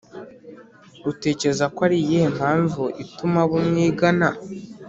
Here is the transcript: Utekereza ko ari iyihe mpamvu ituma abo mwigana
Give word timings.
Utekereza 1.11 1.65
ko 1.73 1.79
ari 1.87 1.97
iyihe 2.01 2.27
mpamvu 2.37 2.83
ituma 3.03 3.39
abo 3.45 3.57
mwigana 3.67 4.29